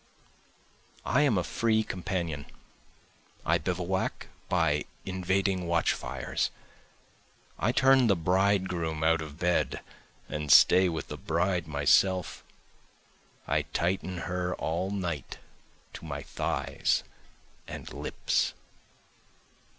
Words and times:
I 1.05 1.21
am 1.21 1.37
a 1.37 1.43
free 1.43 1.83
companion, 1.83 2.47
I 3.45 3.59
bivouac 3.59 4.29
by 4.49 4.85
invading 5.05 5.67
watchfires, 5.67 6.49
I 7.59 7.71
turn 7.71 8.07
the 8.07 8.15
bridegroom 8.15 9.03
out 9.03 9.21
of 9.21 9.37
bed 9.37 9.81
and 10.27 10.51
stay 10.51 10.89
with 10.89 11.09
the 11.09 11.17
bride 11.17 11.67
myself, 11.67 12.43
I 13.47 13.61
tighten 13.61 14.21
her 14.25 14.55
all 14.55 14.89
night 14.89 15.37
to 15.93 16.05
my 16.05 16.23
thighs 16.23 17.03
and 17.67 17.93
lips. 17.93 18.55